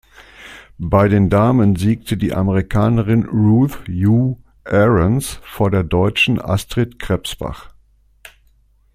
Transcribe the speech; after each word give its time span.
Bei 0.79 1.07
den 1.09 1.29
Damen 1.29 1.75
siegte 1.75 2.17
die 2.17 2.33
Amerikanerin 2.33 3.23
Ruth 3.29 3.87
Hughes 3.87 4.39
Aarons 4.65 5.39
vor 5.43 5.69
der 5.69 5.83
deutschen 5.83 6.41
Astrid 6.41 6.97
Krebsbach. 6.97 7.69